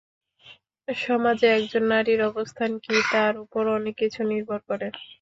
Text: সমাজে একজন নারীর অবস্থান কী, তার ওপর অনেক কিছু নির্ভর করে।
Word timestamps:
সমাজে 0.87 1.47
একজন 1.57 1.83
নারীর 1.91 2.21
অবস্থান 2.31 2.71
কী, 2.83 2.95
তার 3.11 3.33
ওপর 3.43 3.63
অনেক 3.77 3.95
কিছু 4.01 4.19
নির্ভর 4.31 4.59
করে। 4.69 4.87